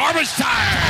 [0.00, 0.89] garbage time!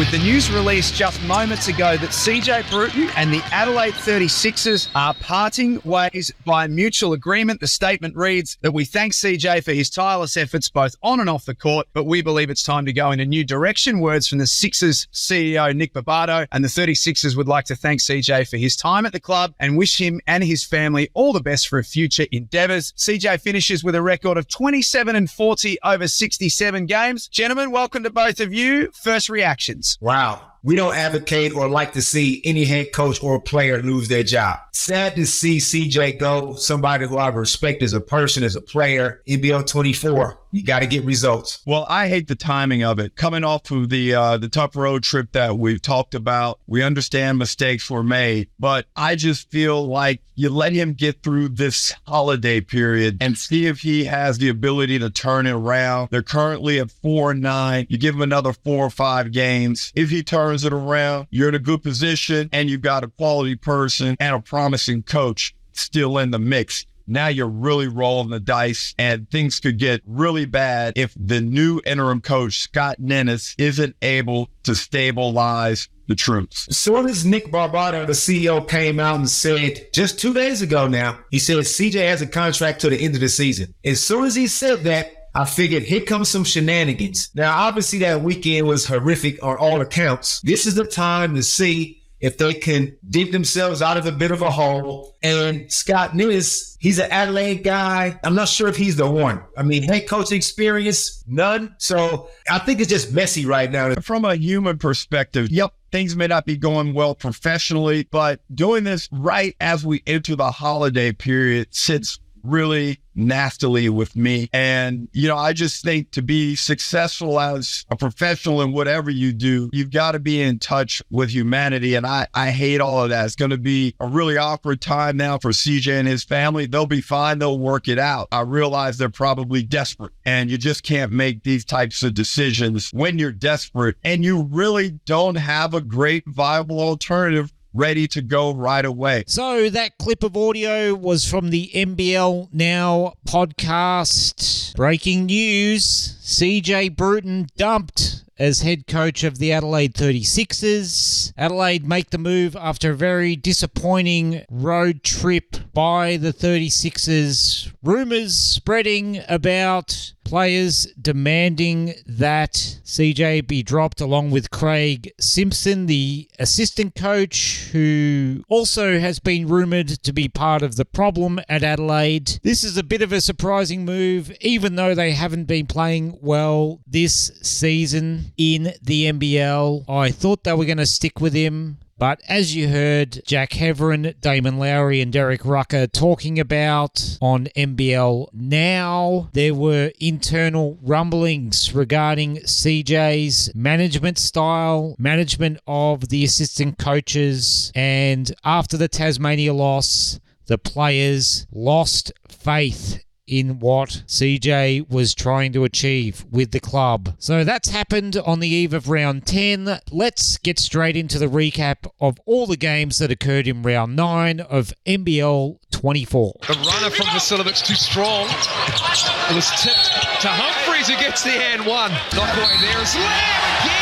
[0.00, 5.12] With the news released just moments ago that CJ Bruton and the Adelaide 36ers are
[5.12, 10.38] parting ways by mutual agreement, the statement reads that we thank CJ for his tireless
[10.38, 13.20] efforts both on and off the court, but we believe it's time to go in
[13.20, 14.00] a new direction.
[14.00, 18.48] Words from the Sixers CEO Nick Barbato and the 36ers would like to thank CJ
[18.48, 21.68] for his time at the club and wish him and his family all the best
[21.68, 22.94] for future endeavours.
[22.96, 27.28] CJ finishes with a record of 27 and 40 over 67 games.
[27.28, 28.90] Gentlemen, welcome to both of you.
[28.92, 29.89] First reactions.
[30.00, 30.46] Wow.
[30.62, 34.58] We don't advocate or like to see any head coach or player lose their job.
[34.72, 39.22] Sad to see CJ go, somebody who I respect as a person, as a player.
[39.26, 41.62] NBL 24, you got to get results.
[41.66, 43.16] Well, I hate the timing of it.
[43.16, 47.38] Coming off of the uh, the tough road trip that we've talked about, we understand
[47.38, 52.60] mistakes were made, but I just feel like you let him get through this holiday
[52.60, 56.08] period and see if he has the ability to turn it around.
[56.10, 57.86] They're currently at four and nine.
[57.90, 59.92] You give him another four or five games.
[59.94, 63.54] If he turns it around, you're in a good position and you've got a quality
[63.54, 66.86] person and a promising coach still in the mix.
[67.10, 71.80] Now you're really rolling the dice, and things could get really bad if the new
[71.84, 76.66] interim coach, Scott Ninnis, isn't able to stabilize the troops.
[76.76, 81.18] Soon as Nick Barbato, the CEO, came out and said just two days ago now,
[81.30, 83.74] he said CJ has a contract to the end of the season.
[83.84, 87.30] As soon as he said that, I figured here comes some shenanigans.
[87.34, 90.40] Now, obviously, that weekend was horrific on all accounts.
[90.40, 94.30] This is the time to see if they can dig themselves out of a bit
[94.30, 95.16] of a hole.
[95.22, 98.18] And Scott Ninnis, he's an Adelaide guy.
[98.22, 99.42] I'm not sure if he's the one.
[99.56, 101.74] I mean, head coach experience, none.
[101.78, 103.94] So I think it's just messy right now.
[103.96, 109.08] From a human perspective, yep, things may not be going well professionally, but doing this
[109.12, 114.48] right as we enter the holiday period sits really nastily with me.
[114.52, 119.32] And, you know, I just think to be successful as a professional in whatever you
[119.32, 121.94] do, you've got to be in touch with humanity.
[121.94, 123.26] And I, I hate all of that.
[123.26, 126.66] It's going to be a really awkward time now for CJ and his family.
[126.66, 127.38] They'll be fine.
[127.38, 128.28] They'll work it out.
[128.32, 133.18] I realize they're probably desperate and you just can't make these types of decisions when
[133.18, 138.84] you're desperate and you really don't have a great viable alternative ready to go right
[138.84, 139.24] away.
[139.26, 144.74] So that clip of audio was from the NBL Now podcast.
[144.76, 151.34] Breaking news CJ Bruton dumped as head coach of the Adelaide 36ers.
[151.36, 157.70] Adelaide make the move after a very disappointing road trip by the 36ers.
[157.82, 162.52] Rumours spreading about players demanding that
[162.84, 169.88] CJ be dropped along with Craig Simpson, the assistant coach, who also has been rumoured
[169.88, 172.38] to be part of the problem at Adelaide.
[172.44, 176.80] This is a bit of a surprising move, even though they haven't been playing well
[176.86, 179.88] this season in the NBL.
[179.88, 181.78] I thought they were going to stick with him.
[182.00, 188.28] But as you heard Jack Heverin, Damon Lowry, and Derek Rucker talking about on NBL
[188.32, 198.32] Now, there were internal rumblings regarding CJ's management style, management of the assistant coaches, and
[198.44, 206.26] after the Tasmania loss, the players lost faith in what CJ was trying to achieve
[206.30, 207.14] with the club.
[207.18, 209.78] So that's happened on the eve of round 10.
[209.90, 214.40] Let's get straight into the recap of all the games that occurred in round 9
[214.40, 216.34] of NBL 24.
[216.48, 218.26] The runner from Vasiljevic too strong.
[218.26, 221.92] It was tipped to Humphries who gets the hand one.
[222.12, 223.79] Knock away there is again.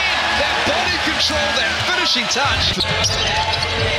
[0.69, 2.77] Body control, that finishing touch.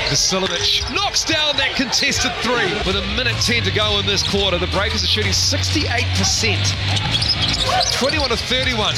[0.09, 4.57] Vasiljevic knocks down that contested three with a minute 10 to go in this quarter.
[4.57, 6.05] The Breakers are shooting 68%.
[7.97, 8.93] 21 to 31.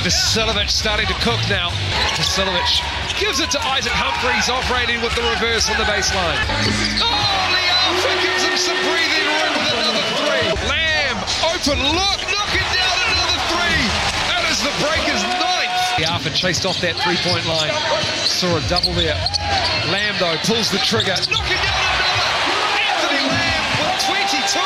[0.00, 1.68] Vasiljevic starting to cook now.
[2.16, 6.40] Vasiljevic gives it to Isaac Humphries, operating with the reverse on the baseline.
[7.04, 7.08] Oh,
[7.52, 10.48] Le'afa gives him some breathing room with another three.
[10.72, 11.20] Lamb,
[11.52, 13.80] open look, knocking down another three.
[14.32, 15.39] That is the Breakers'
[16.00, 17.68] Le'afa chased off that three-point line.
[18.24, 19.20] Saw a double there.
[19.92, 21.12] Lamb, though, pulls the trigger.
[21.28, 22.08] Knocking down another.
[22.88, 24.56] Anthony Lamb with 22.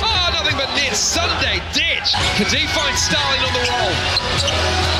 [0.00, 0.96] Oh, nothing but net.
[0.96, 2.08] Sunday, Dech.
[2.40, 3.92] Cadee finds Starling on the roll.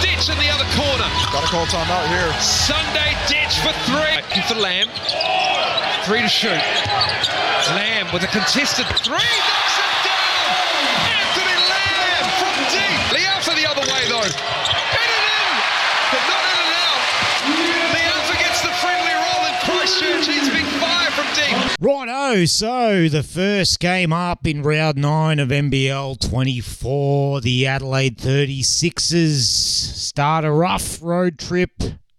[0.04, 1.08] Dech in the other corner.
[1.32, 2.28] Got a call timeout here.
[2.36, 4.20] Sunday, Dech for three.
[4.44, 4.92] For Lamb.
[6.04, 6.60] Three to shoot.
[7.72, 9.16] Lamb with a contested three.
[9.16, 10.52] Knocks it down.
[11.16, 13.00] Anthony Lamb from deep.
[13.16, 14.20] Le'afa the other way, though.
[14.24, 15.52] In and in,
[16.12, 17.02] but not in and out.
[17.92, 20.07] Le'afa gets the friendly roll in Christchurch.
[21.80, 29.42] Righto, so the first game up in round 9 of NBL 24, the Adelaide 36ers
[29.42, 31.70] start a rough road trip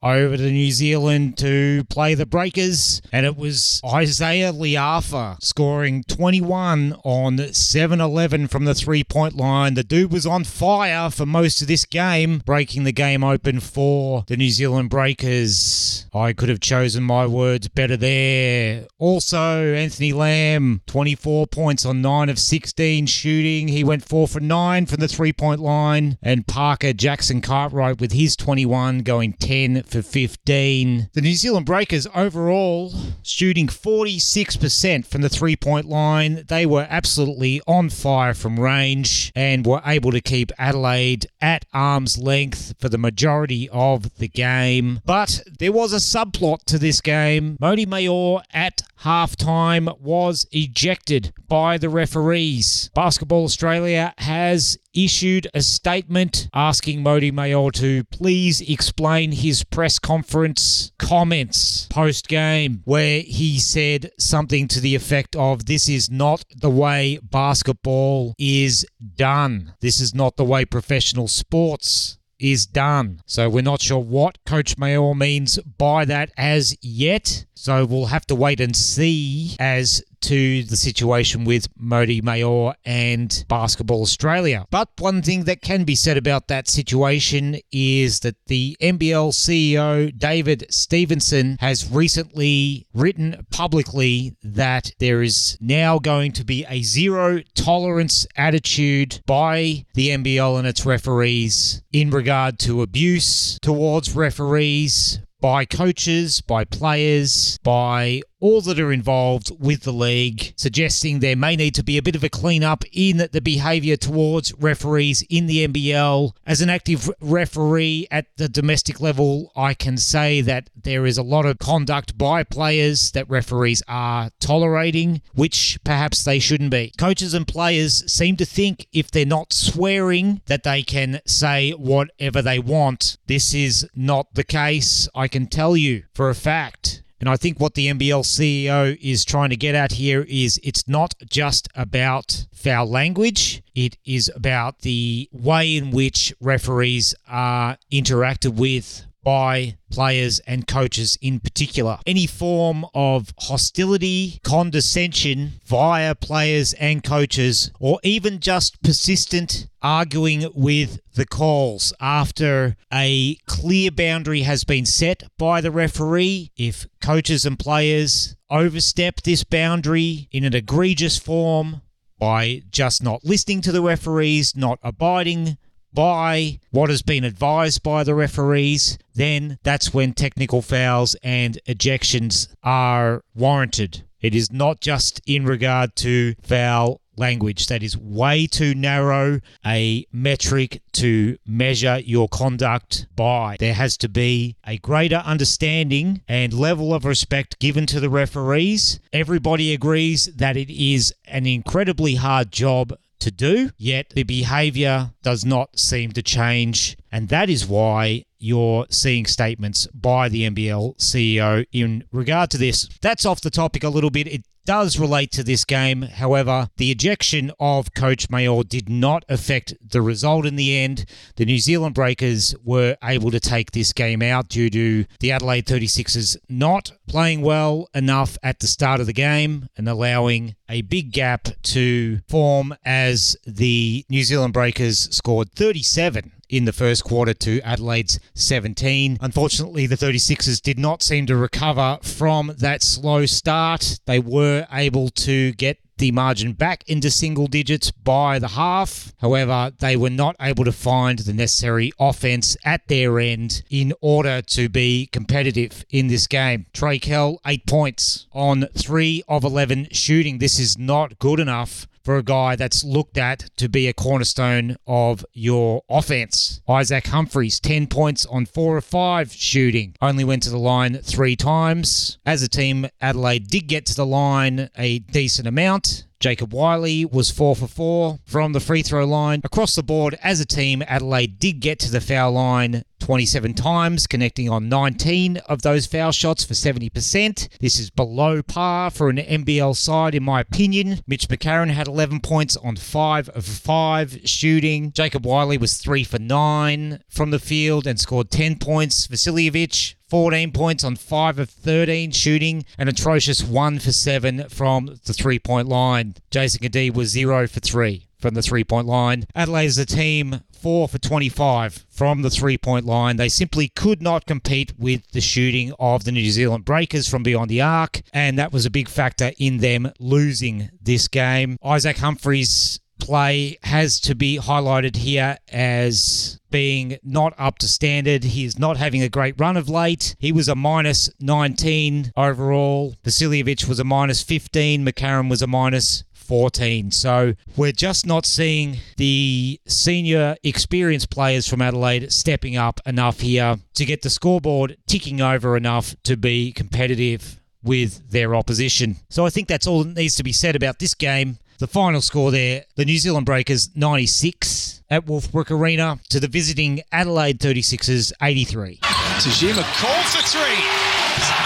[0.02, 6.96] over to New Zealand to play the Breakers, and it was Isaiah Le'afa scoring 21
[7.04, 9.74] on 7 11 from the three point line.
[9.74, 14.24] The dude was on fire for most of this game, breaking the game open for
[14.28, 16.06] the New Zealand Breakers.
[16.14, 18.88] I could have chosen my words better there.
[18.98, 23.68] Also, Anthony Lamb, 24 points on 9 of 16 shooting.
[23.68, 28.14] He went 4 for 9 from the three point line, and Parker Jackson Cartwright with
[28.14, 31.10] his 21 going 10 for 15.
[31.14, 32.94] The New Zealand Breakers overall
[33.24, 36.46] shooting 46% from the three point line.
[36.48, 42.18] They were absolutely on fire from range and were able to keep Adelaide at arm's
[42.18, 45.02] length for the majority of the game.
[45.06, 47.58] But there was a subplot to this game.
[47.62, 52.90] Mody Maor at halftime was ejected by the referees.
[52.94, 60.92] Basketball Australia has issued a statement asking Modi Maor to please explain his press conference
[60.98, 66.70] comments post game, where he said something to the effect of This is not the
[66.70, 68.86] way basketball is
[69.16, 69.74] done.
[69.82, 73.22] This is not the way professional sports is done.
[73.26, 77.46] So we're not sure what Coach Maor means by that as yet.
[77.62, 83.44] So we'll have to wait and see as to the situation with Modi Maor and
[83.50, 84.66] Basketball Australia.
[84.70, 90.18] But one thing that can be said about that situation is that the NBL CEO
[90.18, 97.42] David Stevenson has recently written publicly that there is now going to be a zero
[97.56, 105.66] tolerance attitude by the NBL and its referees in regard to abuse towards referees by
[105.66, 111.76] coaches, by players, by all that are involved with the league, suggesting there may need
[111.76, 116.32] to be a bit of a clean-up in the behaviour towards referees in the NBL.
[116.46, 121.24] As an active referee at the domestic level, I can say that there is a
[121.24, 126.94] lot of conduct by players that referees are tolerating, which perhaps they shouldn't be.
[126.98, 132.42] Coaches and players seem to think if they're not swearing that they can say whatever
[132.42, 133.18] they want.
[133.28, 135.08] This is not the case.
[135.14, 137.04] I can tell you for a fact.
[137.20, 140.88] And I think what the NBL CEO is trying to get at here is it's
[140.88, 148.56] not just about foul language, it is about the way in which referees are interacted
[148.56, 152.00] with by players and coaches in particular.
[152.06, 161.00] Any form of hostility, condescension via players and coaches, or even just persistent arguing with
[161.16, 166.52] the calls after a clear boundary has been set by the referee.
[166.58, 171.82] If coaches and players overstep this boundary in an egregious form,
[172.20, 175.58] by just not listening to the referees, not abiding
[175.94, 182.48] by what has been advised by the referees, then that's when technical fouls and ejections
[182.64, 184.04] are warranted.
[184.22, 187.68] It is not just in regard to foul language.
[187.68, 193.58] That is way too narrow a metric to measure your conduct by.
[193.60, 199.00] There has to be a greater understanding and level of respect given to the referees.
[199.14, 205.46] Everybody agrees that it is an incredibly hard job to do, yet the behavior does
[205.46, 206.98] not seem to change.
[207.12, 212.88] And that is why you're seeing statements by the NBL CEO in regard to this.
[213.02, 214.28] That's off the topic a little bit.
[214.28, 216.04] It does relate to this game.
[216.04, 221.06] However, the ejection of Coach Maor did not affect the result in the end.
[221.38, 225.66] The New Zealand Breakers were able to take this game out due to the Adelaide
[225.66, 231.14] 36ers not playing well enough at the start of the game and allowing a big
[231.14, 237.62] gap to form as the New Zealand Breakers scored 37 in the first quarter to
[237.62, 239.18] Adelaide's 17.
[239.22, 244.00] Unfortunately, the 36ers did not seem to recover from that slow start.
[244.06, 249.14] They were able to get the margin back into single digits by the half.
[249.20, 254.42] However, they were not able to find the necessary offense at their end in order
[254.42, 256.66] to be competitive in this game.
[256.74, 260.40] Trey Kell, eight points on three of 11 shooting.
[260.40, 264.76] This is not good enough for a guy that's looked at to be a cornerstone
[264.88, 266.62] of your offense.
[266.68, 269.96] Isaac Humphries, 10 points on 4 of 5 shooting.
[270.02, 272.18] Only went to the line three times.
[272.26, 277.32] As a team, Adelaide did get to the line a decent amount Jacob Wiley was
[277.32, 279.40] 4 for 4 from the free throw line.
[279.46, 284.06] Across the board, as a team, Adelaide did get to the foul line 27 times,
[284.06, 287.48] connecting on 19 of those foul shots for 70%.
[287.60, 291.00] This is below par for an NBL side, in my opinion.
[291.08, 294.92] Mitch McCarron had 11 points on 5 of 5 shooting.
[294.92, 299.08] Jacob Wiley was 3 for 9 from the field and scored 10 points.
[299.08, 305.14] Vasiljevic 14 points on 5 of 13 shooting, an atrocious 1 for 7 from the
[305.14, 306.16] three point line.
[306.32, 309.26] Jason Cadee was 0 for 3 from the three point line.
[309.36, 313.18] Adelaide is a team 4 for 25 from the three point line.
[313.18, 317.50] They simply could not compete with the shooting of the New Zealand Breakers from beyond
[317.50, 321.58] the arc, and that was a big factor in them losing this game.
[321.64, 328.24] Isaac Humphries play has to be highlighted here as being not up to standard.
[328.24, 330.16] He is not having a great run of late.
[330.20, 332.96] He was a minus 19 overall.
[333.04, 334.86] Vasiljevic was a minus 15.
[334.86, 336.92] McCarron was a minus 14.
[336.92, 343.58] So we're just not seeing the senior experienced players from Adelaide stepping up enough here
[343.74, 348.98] to get the scoreboard ticking over enough to be competitive with their opposition.
[349.10, 351.40] So I think that's all that needs to be said about this game.
[351.60, 356.80] The final score there, the New Zealand Breakers 96 at Wolfbrook Arena to the visiting
[356.94, 358.78] Adelaide 36ers 83.
[359.20, 360.64] Tajima called for three.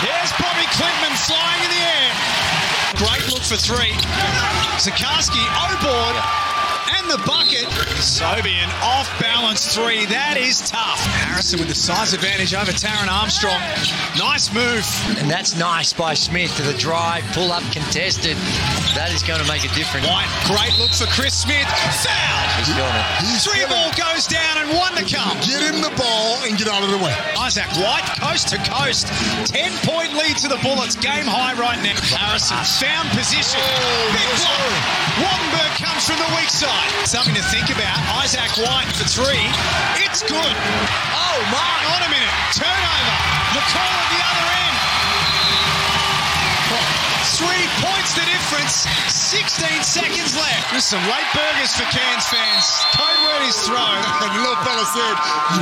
[0.06, 2.14] Here's Bobby Clinton flying in the air.
[3.02, 3.90] Great look for three.
[4.78, 6.53] Zikarsky, O board,
[7.00, 7.66] and the bucket.
[8.04, 10.06] Sobian off balance three.
[10.08, 11.00] That is tough.
[11.24, 13.60] Harrison with the size advantage over Taran Armstrong.
[14.18, 14.84] Nice move.
[15.18, 18.36] And that's nice by Smith to the drive, pull up contested.
[18.94, 20.06] That is going to make a difference.
[20.06, 21.66] White, great look for Chris Smith.
[22.04, 22.40] Foul.
[22.60, 23.06] He's feeling it.
[23.26, 25.34] He's Three ball goes down and one to come.
[25.42, 27.14] Get him the ball and get out of the way.
[27.40, 29.08] Isaac White, coast to coast.
[29.50, 30.96] 10 point lead to the Bullets.
[30.96, 31.98] Game high right now.
[32.14, 33.60] Harrison found position.
[33.64, 35.04] Oh, Big block.
[35.24, 36.83] Waardenburg comes from the weak side.
[37.06, 37.96] Something to think about.
[38.24, 39.44] Isaac White for three.
[40.02, 40.54] It's good.
[41.14, 41.60] Oh my.
[41.60, 42.34] Hang on a minute.
[42.56, 43.16] Turnover.
[43.54, 44.76] McCall at the other end.
[47.38, 48.86] Three points the difference.
[49.10, 50.72] 16 seconds left.
[50.72, 52.66] There's some late burgers for Cairns fans.
[52.96, 53.78] Code word is throw.
[54.24, 55.16] And the little fella said,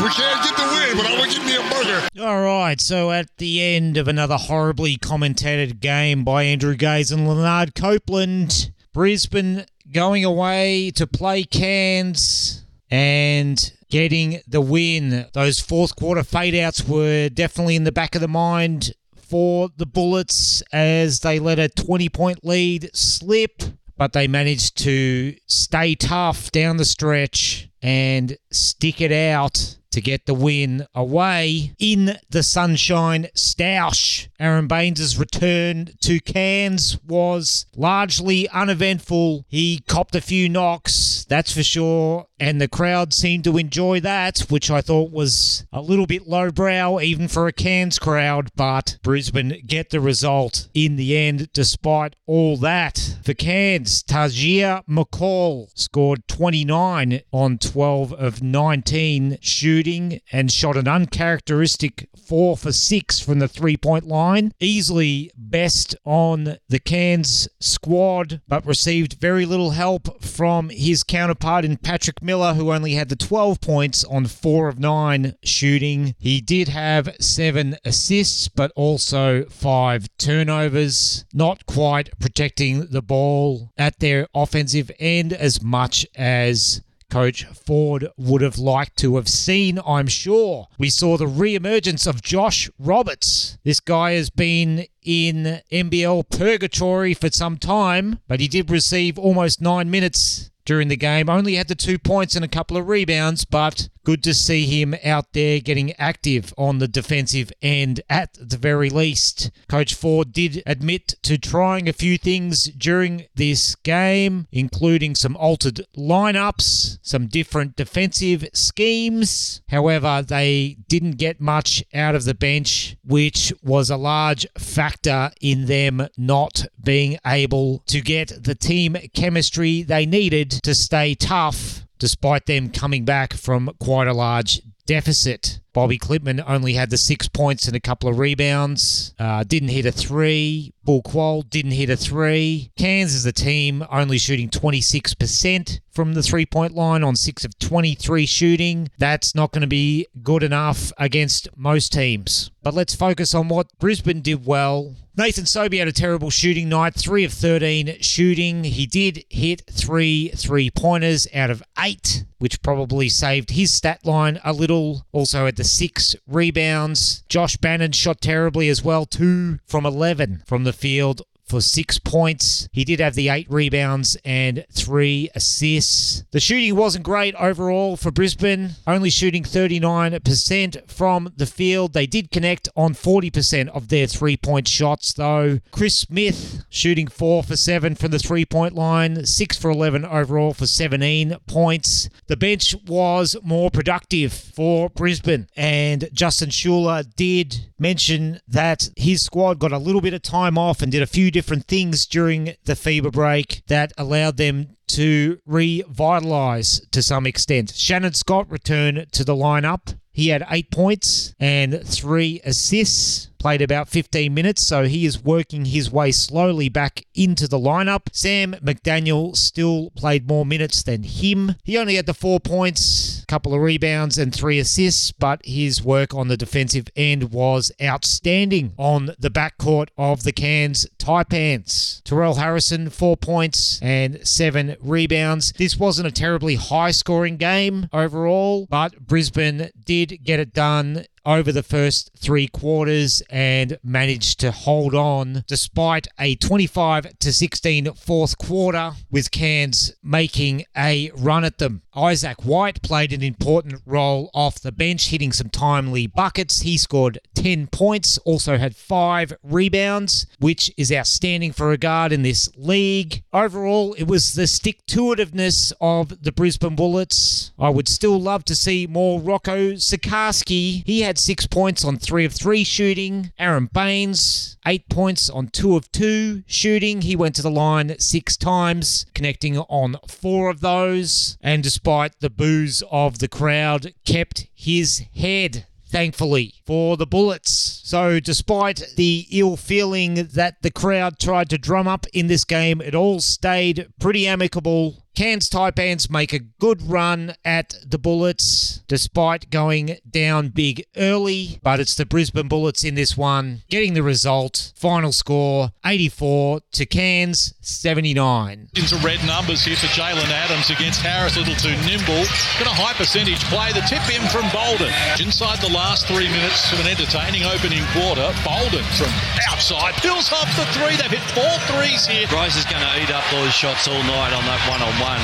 [0.04, 2.08] we can't get the win, but I want to get me a burger.
[2.24, 7.28] All right, so at the end of another horribly commentated game by Andrew Gaze and
[7.28, 15.28] Lanard Copeland, Brisbane going away to play Cairns and getting the win.
[15.34, 19.86] Those fourth quarter fade outs were definitely in the back of the mind for the
[19.86, 23.64] Bullets as they let a 20 point lead slip,
[23.98, 30.26] but they managed to stay tough down the stretch and stick it out to get
[30.26, 34.28] the win away in the Sunshine Stoush.
[34.40, 39.46] Aron Baynes' return to Cairns was largely uneventful.
[39.48, 44.40] He copped a few knocks, that's for sure, and the crowd seemed to enjoy that,
[44.50, 49.62] which I thought was a little bit lowbrow even for a Cairns crowd, but Brisbane
[49.68, 53.18] get the result in the end despite all that.
[53.24, 62.10] For Cairns, Tahjere McCall scored 29 on 12 of 19 shooting and shot an uncharacteristic
[62.26, 64.52] 4 for 6 from the three point line.
[64.60, 71.78] Easily best on the Cairns squad, but received very little help from his counterpart in
[71.78, 76.16] Patrick Miller, who only had the 12 points on 4 of 9 shooting.
[76.18, 81.26] He did have 7 assists, but also 5 turnovers.
[81.34, 88.42] Not quite protecting the ball at their offensive end as much as Coach Forde would
[88.42, 90.68] have liked to have seen, I'm sure.
[90.80, 93.58] We saw the re emergence of Josh Roberts.
[93.66, 99.62] This guy has been in NBL purgatory for some time, but he did receive almost
[99.62, 101.30] nine minutes during the game.
[101.30, 104.96] Only had the two points and a couple of rebounds, but good to see him
[105.04, 109.52] out there getting active on the defensive end at the very least.
[109.68, 115.82] Coach Forde did admit to trying a few things during this game, including some altered
[115.98, 119.62] lineups, some different defensive schemes.
[119.70, 125.66] However, they didn't get much out of the bench, which was a large factor in
[125.66, 132.48] them not being able to get the team chemistry they needed to stay tough despite
[132.48, 135.60] them coming back from quite a large deficit.
[135.74, 139.14] Bobby Clipman only had the six points and a couple of rebounds.
[139.18, 140.74] Uh, didn't hit a three.
[140.84, 142.72] Bul Kuol didn't hit a three.
[142.78, 147.58] Cairns as a team only shooting 26% from the three point line on 6 of
[147.60, 148.90] 23 shooting.
[148.98, 152.52] That's not going to be good enough against most teams.
[152.62, 156.96] But let's focus on what Brisbane did well Nathan Sobey had a terrible shooting night,
[156.96, 158.64] 3 of 13 shooting.
[158.64, 164.40] He did hit three three pointers out of eight, which probably saved his stat line
[164.44, 165.06] a little.
[165.12, 167.24] Also had the six rebounds.
[167.28, 172.70] Josh Bannan shot terribly as well, 2 from 11 from the field for six points.
[172.72, 176.24] He did have the eight rebounds and three assists.
[176.32, 181.92] The shooting wasn't great overall for Brisbane, only shooting 39% from the field.
[181.92, 185.60] They did connect on 40% of their three point shots, though.
[185.72, 190.54] Chris Smith shooting four for seven from the three point line, six for 11 overall
[190.54, 192.08] for 17 points.
[192.28, 199.60] The bench was more productive for Brisbane, and Justin Schueller did mention that his squad
[199.60, 202.74] got a little bit of time off and did a few different things during the
[202.74, 207.74] FIBA break that allowed them to revitalize to some extent.
[207.76, 209.98] Shannon Scott returned to the lineup.
[210.12, 215.66] He had eight points and three assists played about 15 minutes, so he is working
[215.66, 218.02] his way slowly back into the lineup.
[218.12, 221.56] Sam McDaniel still played more minutes than him.
[221.64, 225.84] He only had the four points, a couple of rebounds, and three assists, but his
[225.84, 232.04] work on the defensive end was outstanding on the backcourt of the Cairns Taipans.
[232.04, 235.52] Tyrell Harrison, four points and seven rebounds.
[235.54, 241.52] This wasn't a terribly high scoring game overall, but Brisbane did get it done over
[241.52, 248.38] the first three quarters and managed to hold on despite a 25 to 16 fourth
[248.38, 251.82] quarter with Cairns making a run at them.
[251.94, 256.62] Isaac White played an important role off the bench, hitting some timely buckets.
[256.62, 262.22] He scored 10 points, also had five rebounds, which is outstanding for a guard in
[262.22, 263.24] this league.
[263.34, 267.52] Overall, it was the stick to itiveness of the Brisbane Bullets.
[267.60, 270.84] I would still love to see more Rocco Zikarsky.
[270.86, 273.32] He had six points on three of three shooting.
[273.38, 277.02] Aron Baynes, eight points on two of two shooting.
[277.02, 281.38] He went to the line six times, connecting on four of those.
[281.42, 287.82] And despite the boos of the crowd, kept his head thankfully, for the Bullets.
[287.84, 292.80] So, despite the ill feeling that the crowd tried to drum up in this game,
[292.82, 295.01] it all stayed pretty amicable.
[295.14, 301.80] Cairns Taipans make a good run at the Bullets despite going down big early, but
[301.82, 304.72] it's the Brisbane Bullets in this one getting the result.
[304.76, 308.70] Final score 84 to Cairns 79.
[308.74, 312.24] Into red numbers here for Jalen Adams against Harris, a little too nimble.
[312.56, 313.76] Got a high percentage play.
[313.76, 314.96] The tip in from Bolden.
[315.20, 318.32] Inside the last three minutes of an entertaining opening quarter.
[318.48, 319.12] Bolden from
[319.52, 319.92] outside.
[320.00, 320.96] Hills off the three.
[320.96, 322.32] They've hit four threes here.
[322.32, 325.22] Bryce is going to eat up those shots all night on that one on one.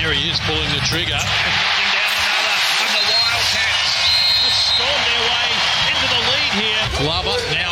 [0.00, 1.20] Here he is pulling the trigger.
[1.20, 2.56] Knocking down another.
[2.80, 3.92] And the Wildcats
[4.40, 5.48] have stormed their way
[5.92, 6.82] into the lead here.
[6.96, 7.65] Glover, now.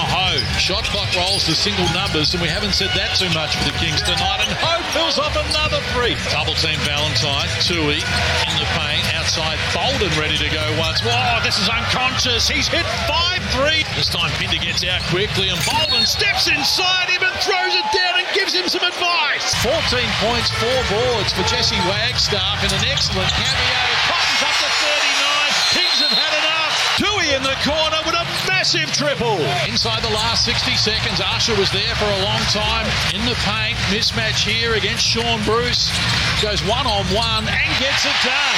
[0.58, 3.76] Shot clock rolls to single numbers, and we haven't said that too much for the
[3.76, 4.38] Kings tonight.
[4.46, 6.14] And Ho pulls off another three.
[6.30, 7.50] Double team Valentine.
[7.58, 9.02] Tui in the paint.
[9.18, 11.02] Outside Bolden ready to go once.
[11.02, 12.46] Whoa, oh, this is unconscious.
[12.46, 13.82] He's hit 5-3.
[13.98, 18.22] This time Pinder gets out quickly, and Bolden steps inside him and throws it down
[18.22, 19.54] and gives him some advice.
[19.60, 19.74] 14
[20.22, 23.82] points, four boards for Jesse Wagstaff in an excellent cameo.
[24.06, 25.82] Cotton's up to 39.
[25.82, 26.72] Kings have had enough.
[26.94, 28.23] Tui in the corner with a
[28.64, 29.36] massive triple.
[29.68, 33.76] Inside the last 60 seconds, Usher was there for a long time in the paint.
[33.92, 35.92] Mismatch here against Sean Bruce.
[36.40, 38.56] Goes one on one and gets it done.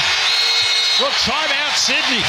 [1.02, 2.22] Well, timeout Sydney.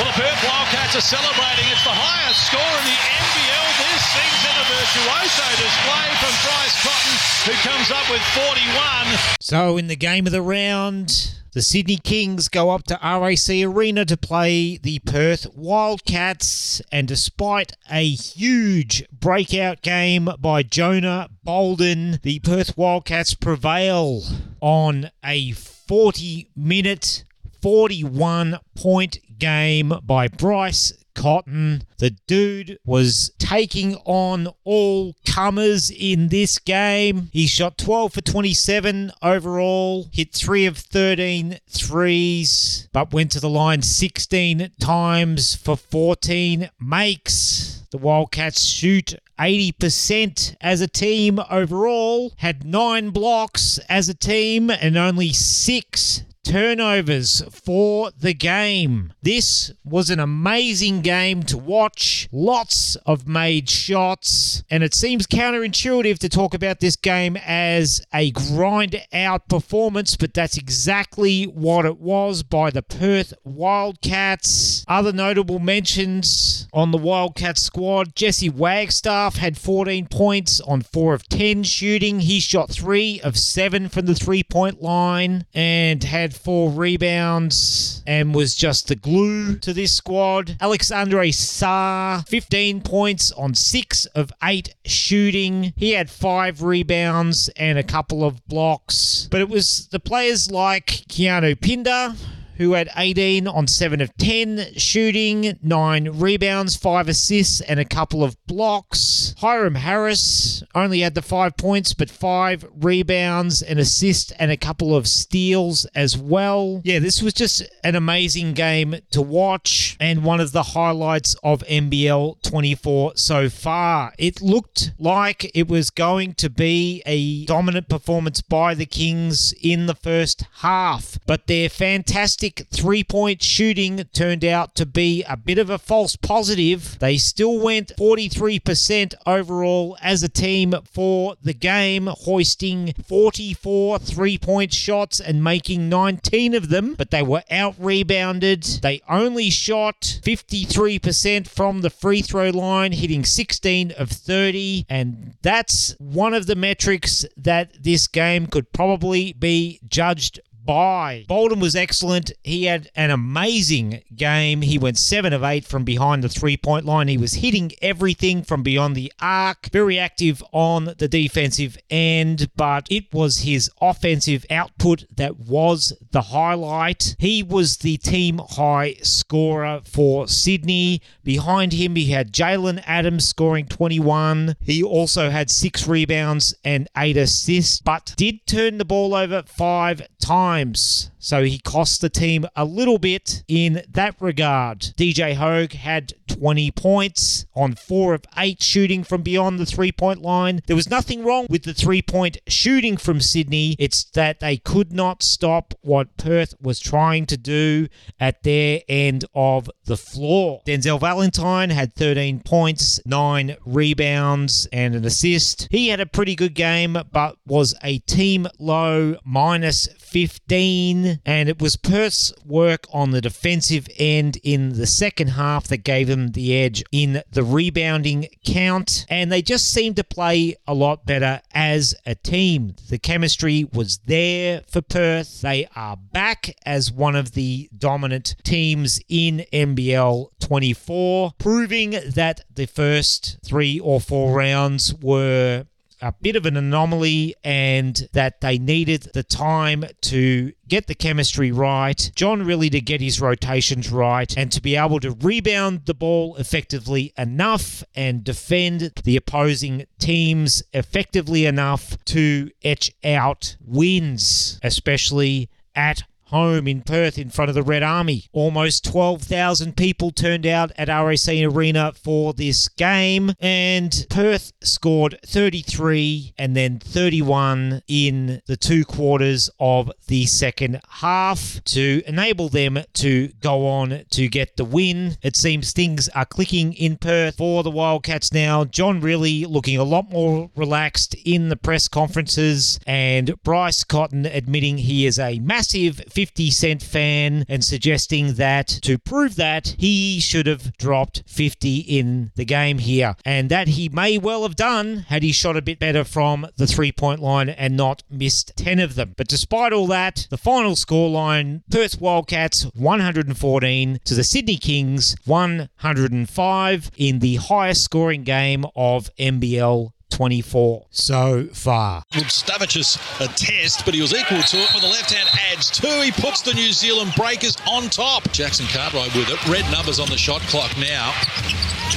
[0.00, 1.68] Well, the Perth Wildcats are celebrating.
[1.68, 4.52] It's the highest score in the NBL this season.
[4.56, 9.36] A virtuoso display from Bryce Cotton, who comes up with 41.
[9.44, 14.04] So, in the game of the round, the Sydney Kings go up to RAC Arena
[14.04, 22.38] to play the Perth Wildcats, and despite a huge breakout game by Jonah Bolden, the
[22.38, 24.22] Perth Wildcats prevail
[24.60, 27.24] on a 40 minute,
[27.60, 31.82] 41 point game by Bryce Cotton.
[31.98, 37.28] The dude was taking on all comers in this game.
[37.30, 43.50] He shot 12 for 27 overall, hit 3 of 13 threes, but went to the
[43.50, 47.82] line 16 times for 14 makes.
[47.90, 54.96] The Wildcats shoot 80% as a team overall, had nine blocks as a team, and
[54.96, 59.12] only six turnovers for the game.
[59.22, 62.28] This was an amazing game to watch.
[62.32, 68.30] Lots of made shots, and it seems counterintuitive to talk about this game as a
[68.30, 74.84] grind out performance, but that's exactly what it was by the Perth Wildcats.
[74.88, 81.28] Other notable mentions on the Wildcats squad Jesse Wagstaff had 14 points on 4 of
[81.28, 82.20] 10 shooting.
[82.20, 88.34] He shot 3 of 7 from the three point line and had 4 rebounds and
[88.34, 90.56] was just the glue to this squad.
[90.60, 95.72] Alexandre Sarr, 15 points on 6 of 8 shooting.
[95.76, 99.28] He had 5 rebounds and a couple of blocks.
[99.30, 102.14] But it was the players like Keanu Pinder
[102.60, 108.22] who had 18 on 7 of 10 shooting, 9 rebounds, 5 assists, and a couple
[108.22, 109.34] of blocks.
[109.38, 114.94] Hiram Harris only had the 5 points, but 5 rebounds, an assist, and a couple
[114.94, 116.82] of steals as well.
[116.84, 121.62] Yeah, this was just an amazing game to watch and one of the highlights of
[121.62, 124.12] NBL 24 so far.
[124.18, 129.86] It looked like it was going to be a dominant performance by the Kings in
[129.86, 135.58] the first half, but their fantastic three point shooting turned out to be a bit
[135.58, 136.98] of a false positive.
[136.98, 144.72] They still went 43% overall as a team for the game, hoisting 44 three point
[144.72, 148.62] shots and making 19 of them, but they were out rebounded.
[148.62, 155.94] They only shot 53% from the free throw line, hitting 16 of 30, and that's
[155.98, 161.24] one of the metrics that this game could probably be judged by.
[161.26, 162.30] Bolden was excellent.
[162.44, 164.62] He had an amazing game.
[164.62, 167.08] He went 7 of 8 from behind the three point line.
[167.08, 169.68] He was hitting everything from beyond the arc.
[169.72, 176.22] Very active on the defensive end, but it was his offensive output that was the
[176.22, 177.16] highlight.
[177.18, 181.02] He was the team high scorer for Sydney.
[181.24, 184.54] Behind him, he had Jalen Adams scoring 21.
[184.60, 190.06] He also had six rebounds and eight assists, but did turn the ball over five
[190.20, 191.10] times times.
[191.22, 194.80] So he cost the team a little bit in that regard.
[194.80, 200.22] DJ Hogue had 20 points on 4 of 8 shooting from beyond the three point
[200.22, 200.62] line.
[200.66, 203.76] There was nothing wrong with the three point shooting from Sydney.
[203.78, 209.26] It's that they could not stop what Perth was trying to do at their end
[209.34, 210.62] of the floor.
[210.66, 215.68] Denzel Valentine had 13 points, 9 rebounds, and an assist.
[215.70, 221.20] He had a pretty good game, but was a team low minus 15.
[221.24, 226.08] And it was Perth's work on the defensive end in the second half that gave
[226.08, 229.06] them the edge in the rebounding count.
[229.08, 232.74] And they just seemed to play a lot better as a team.
[232.88, 235.40] The chemistry was there for Perth.
[235.40, 242.66] They are back as one of the dominant teams in NBL 24, proving that the
[242.66, 245.66] first three or four rounds were
[246.00, 251.52] a bit of an anomaly and that they needed the time to get the chemistry
[251.52, 255.94] right, John Rillie to get his rotations right, and to be able to rebound the
[255.94, 265.50] ball effectively enough and defend the opposing teams effectively enough to etch out wins, especially
[265.74, 268.26] at home in Perth in front of the Red Army.
[268.32, 276.34] Almost 12,000 people turned out at RAC Arena for this game, and Perth scored 33
[276.38, 283.28] and then 31 in the two quarters of the second half to enable them to
[283.40, 285.16] go on to get the win.
[285.22, 288.64] It seems things are clicking in Perth for the Wildcats now.
[288.64, 294.78] John Rillie looking a lot more relaxed in the press conferences, and Bryce Cotton admitting
[294.78, 300.46] he is a massive 50 Cent fan and suggesting that to prove that, he should
[300.46, 303.16] have dropped 50 in the game here.
[303.24, 306.66] And that he may well have done had he shot a bit better from the
[306.66, 309.14] three point line and not missed 10 of them.
[309.16, 316.90] But despite all that, the final scoreline Perth Wildcats 114 to the Sydney Kings 105
[316.98, 322.02] in the highest scoring game of NBL 24 so far.
[322.16, 325.70] Would Stavicius a test, but he was equal to it with the left hand adds
[325.70, 325.86] two.
[326.02, 328.30] He puts the New Zealand Breakers on top.
[328.32, 329.38] Jackson Cartwright with it.
[329.48, 331.12] Red numbers on the shot clock now.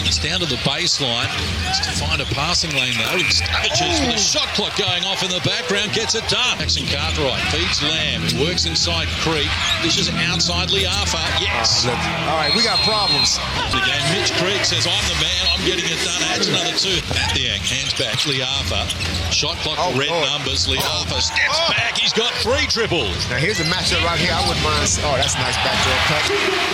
[0.05, 1.29] It's down to the baseline.
[1.69, 3.17] It's to find a passing lane though.
[3.17, 5.93] It's Sturridge with the shot clock going off in the background.
[5.93, 6.57] Gets it done.
[6.59, 8.21] Jackson Cartwright feeds Lamb.
[8.21, 9.49] He works inside Creek.
[9.81, 11.21] Dishes outside Le'afa.
[11.41, 11.85] Yes.
[11.87, 13.37] Ah, All right, we got problems.
[13.73, 14.05] The game.
[14.13, 15.41] Mitch Creek says, I'm the man.
[15.49, 16.21] I'm getting it done.
[16.35, 16.99] Adds another two.
[17.13, 18.02] Mathiang hands back.
[18.11, 18.83] Le'afa.
[19.31, 20.27] Shot clock Oh, red Lord.
[20.27, 20.67] numbers.
[20.67, 20.71] Oh.
[20.75, 21.71] Le'afa steps Oh.
[21.71, 21.97] back.
[21.97, 23.15] He's got three triples.
[23.29, 24.33] Now here's a matchup right here.
[24.35, 24.83] I wouldn't mind.
[25.07, 26.23] Oh, that's a nice backdoor cut.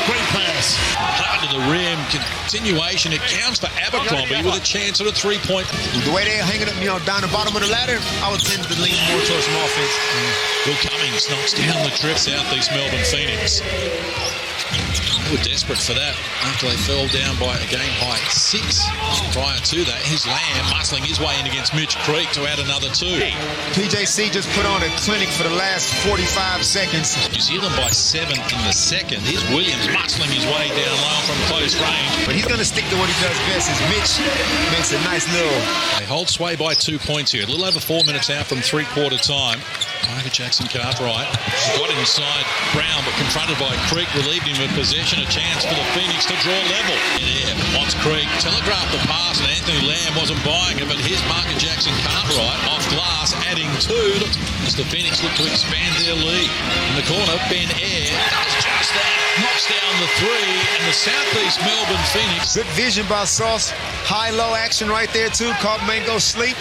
[0.10, 0.74] Great pass.
[0.98, 1.98] Hard to the rim.
[2.10, 3.14] Continuation.
[3.14, 5.68] It counts for Abercrombie with a chance at a three-point.
[6.04, 8.42] The way they're hanging up, you know, down the bottom of the ladder, I would
[8.42, 9.94] tend to lean more towards some offense.
[10.66, 13.62] Will Cummings knocks down the trip Southeast Melbourne Phoenix.
[14.70, 18.82] They were desperate for that after they fell down by a game high six.
[19.34, 22.90] Prior to that, his Lamb muscling his way in against Mitch Creek to add another
[22.90, 23.22] two.
[23.78, 27.14] PJC just put on a clinic for the last 45 seconds.
[27.30, 29.22] New Zealand by seven in the second.
[29.22, 32.26] Here's Williams muscling his way down low from close range.
[32.26, 33.70] But he's going to stick to what he does best.
[33.70, 34.14] Is Mitch
[34.74, 35.62] makes a nice little.
[36.02, 37.46] They hold sway by two points here.
[37.46, 39.62] A little over four minutes out from three-quarter time.
[40.04, 41.28] Tiger Jackson Cartwright
[41.76, 45.20] got inside Brown, but confronted by Creek, relieved him of possession.
[45.20, 46.96] A chance for the Phoenix to draw level.
[47.20, 48.28] In air, wants Creek.
[48.40, 52.84] Telegraphed the pass, and Anthony Lamb wasn't buying it, but here's Parker Jackson Cartwright off
[52.90, 54.24] glass, adding two
[54.64, 56.52] as the Phoenix look to expand their lead.
[56.92, 59.19] In the corner, Ben Ayre does just that.
[59.42, 63.72] Knocks down the three, and the Southeast Melbourne Phoenix Good vision by Sauce.
[64.04, 65.52] High low action right there, too.
[65.64, 66.58] Caught Mangok sleep.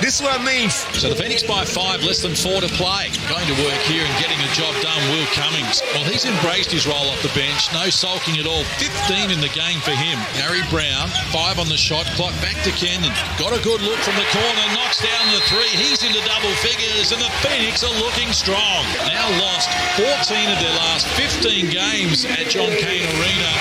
[0.00, 0.70] This is what I mean.
[0.98, 3.12] So the Phoenix by five, less than four to play.
[3.30, 5.78] Going to work here and getting the job done, Will Cummings.
[5.94, 7.70] Well, he's embraced his role off the bench.
[7.70, 8.64] No sulking at all.
[8.82, 10.18] 15 in the game for him.
[10.40, 12.34] Harry Brown, five on the shot clock.
[12.42, 13.14] Back to Kendon.
[13.38, 14.64] Got a good look from the corner.
[14.74, 15.70] Knocks down the three.
[15.70, 17.12] He's into double figures.
[17.12, 18.82] And the Phoenix are looking strong.
[19.06, 20.08] Now lost 14
[20.50, 23.52] of their last 15 games at John Cain Arena.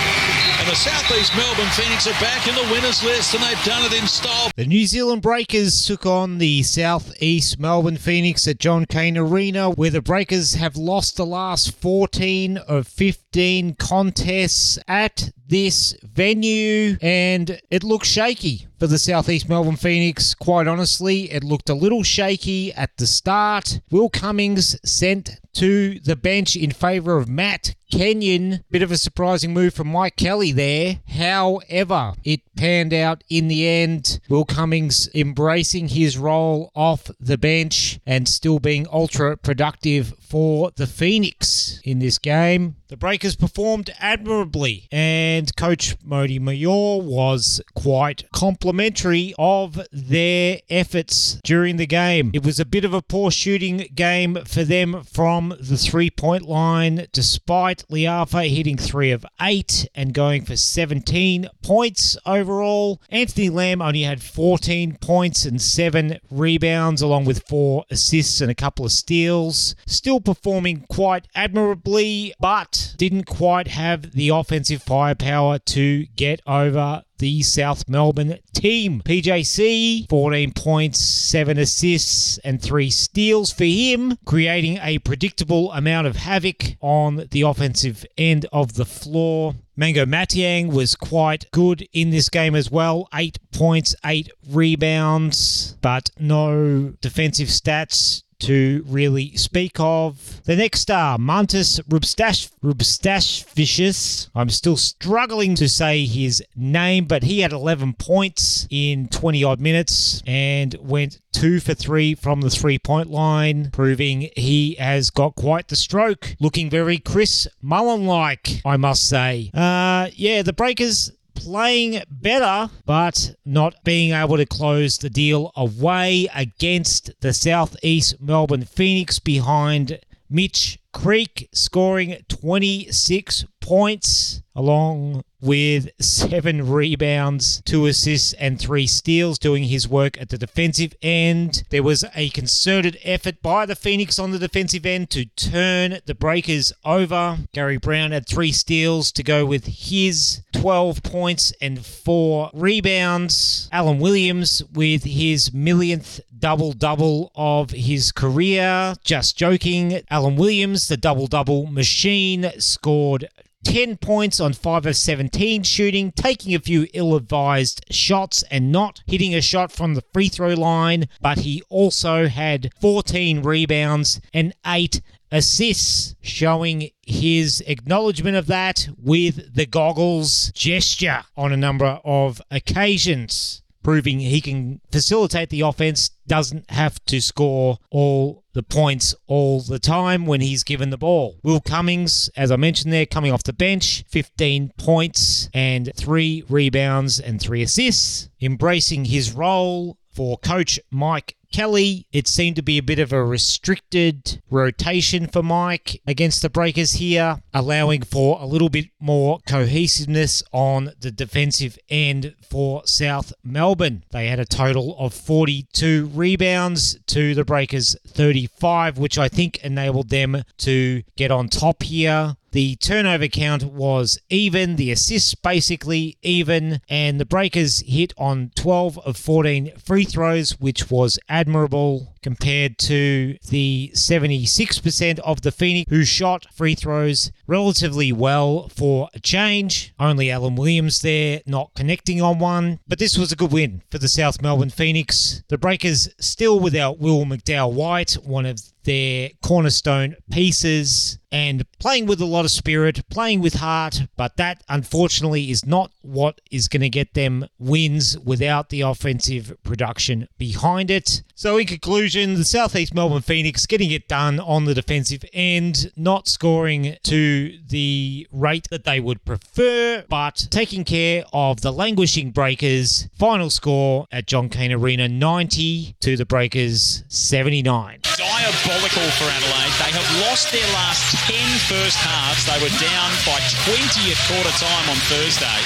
[0.59, 3.99] And the Southeast Melbourne Phoenix are back in the winners list, and they've done it
[3.99, 4.51] in style.
[4.55, 9.89] The New Zealand Breakers took on the Southeast Melbourne Phoenix at John Cain Arena, where
[9.89, 17.83] the Breakers have lost the last 14 of 15 contests at this venue, and it
[17.83, 20.33] looks shaky for the Southeast Melbourne Phoenix.
[20.33, 23.81] Quite honestly, it looked a little shaky at the start.
[23.91, 28.63] Will Cummings sent to the bench in favour of Matt Kenyon.
[28.71, 31.01] Bit of a surprising move from Mike Kelly there.
[31.09, 34.21] However, it panned out in the end.
[34.29, 40.87] Will Cummings embracing his role off the bench and still being ultra productive for the
[40.87, 42.77] Phoenix in this game.
[42.91, 51.77] The Breakers performed admirably, and Coach Modi Maor was quite complimentary of their efforts during
[51.77, 52.31] the game.
[52.33, 56.49] It was a bit of a poor shooting game for them from the three point
[56.49, 63.01] line, despite Le'afa hitting three of eight and going for 17 points overall.
[63.07, 68.55] Anthony Lamb only had 14 points and seven rebounds, along with four assists and a
[68.55, 69.75] couple of steals.
[69.85, 77.43] Still performing quite admirably, but didn't quite have the offensive firepower to get over the
[77.43, 79.01] South Melbourne team.
[79.05, 86.15] PJC, 14 points, 7 assists, and 3 steals for him, creating a predictable amount of
[86.15, 89.53] havoc on the offensive end of the floor.
[89.77, 93.07] Mangok Mathiang was quite good in this game as well.
[93.13, 100.43] Eight points, eight rebounds, but no defensive stats to really speak of.
[100.43, 104.29] The next star, Mantas Rubstash Rubstashvicious.
[104.35, 109.59] I'm still struggling to say his name, but he had 11 points in 20 odd
[109.59, 115.35] minutes and went two for three from the three point line, proving he has got
[115.35, 116.35] quite the stroke.
[116.39, 119.51] Looking very Chris Mullin like, I must say.
[119.53, 121.11] Uh, yeah, the Breakers
[121.43, 128.65] playing better, but not being able to close the deal away against the Southeast Melbourne
[128.65, 129.99] Phoenix behind
[130.29, 139.63] Mitch Creek, scoring 26 points along with seven rebounds, two assists, and three steals, doing
[139.63, 141.63] his work at the defensive end.
[141.69, 146.13] There was a concerted effort by the Phoenix on the defensive end to turn the
[146.13, 147.39] Breakers over.
[147.55, 153.67] Harry Brown had three steals to go with his 12 points and four rebounds.
[153.71, 158.95] Alan Williams with his millionth double double of his career.
[159.03, 160.01] Just joking.
[160.09, 163.29] Alan Williams, the double double machine, scored
[163.63, 169.03] 10 points on 5 of 17 shooting, taking a few ill advised shots and not
[169.05, 174.53] hitting a shot from the free throw line, but he also had 14 rebounds and
[174.65, 182.41] 8 assists, showing his acknowledgement of that with the goggles gesture on a number of
[182.51, 189.61] occasions, proving he can facilitate the offense, doesn't have to score all the points all
[189.61, 191.39] the time when he's given the ball.
[191.43, 197.19] Will Cummings, as I mentioned there, coming off the bench, 15 points and three rebounds
[197.19, 202.83] and three assists, embracing his role for coach Mike Kelly, it seemed to be a
[202.83, 208.69] bit of a restricted rotation for Mike against the Breakers here, allowing for a little
[208.69, 214.03] bit more cohesiveness on the defensive end for South Melbourne.
[214.11, 220.09] They had a total of 42 rebounds to the Breakers 35, which I think enabled
[220.09, 222.37] them to get on top here.
[222.51, 228.97] The turnover count was even, the assists basically even, and the Breakers hit on 12
[228.99, 236.03] of 14 free throws, which was admirable compared to the 76% of the Phoenix who
[236.03, 239.93] shot free throws relatively well for a change.
[239.97, 243.97] Only Alan Williams there not connecting on one, but this was a good win for
[243.97, 245.41] the South Melbourne Phoenix.
[245.47, 252.21] The Breakers still without Will McDowell White, one of their cornerstone pieces and playing with
[252.21, 256.81] a lot of spirit, playing with heart, but that unfortunately is not what is going
[256.81, 261.21] to get them wins without the offensive production behind it.
[261.35, 266.27] So, in conclusion, the Southeast Melbourne Phoenix getting it done on the defensive end, not
[266.27, 273.07] scoring to the rate that they would prefer, but taking care of the languishing Breakers.
[273.17, 278.01] Final score at John Cain Arena 90 to the Breakers 79
[278.41, 279.73] diabolical for Adelaide.
[279.81, 281.37] They have lost their last 10
[281.69, 282.45] first halves.
[282.49, 285.61] They were down by 20 at quarter time on Thursday.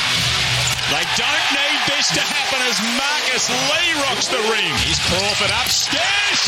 [0.91, 4.73] They don't need this to happen as Marcus Lee rocks the ring.
[4.83, 6.39] He's Crawford upstairs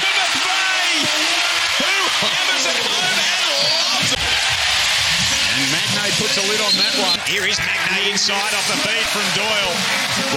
[6.38, 7.18] A lid on that one.
[7.26, 9.74] Here is Magnay inside off the feed from Doyle.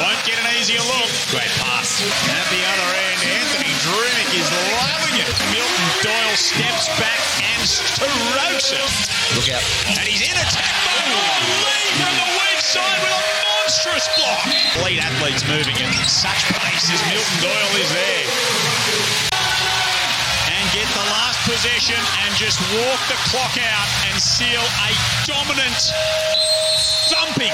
[0.01, 1.13] Won't get an easier look.
[1.29, 2.01] Great pass.
[2.33, 4.49] At the other end, Anthony Drmic is
[4.81, 5.29] loving it.
[5.53, 8.81] Milton Doyle steps back and strokes it.
[9.37, 9.61] Look out.
[9.93, 11.21] And he's in attack mode.
[11.21, 14.41] Oh, Lee from the weak side with a monstrous block.
[14.81, 19.30] Elite athletes moving at such pace as Milton Doyle is there.
[20.81, 24.91] Get the last possession and just walk the clock out and seal a
[25.27, 25.77] dominant
[27.11, 27.53] thumping